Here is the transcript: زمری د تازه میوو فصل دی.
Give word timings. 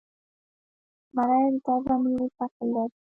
زمری 1.15 1.49
د 1.53 1.57
تازه 1.65 1.93
میوو 2.01 2.33
فصل 2.37 2.67
دی. 2.75 2.85